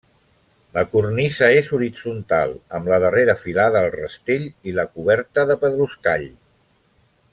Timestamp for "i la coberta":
4.73-5.45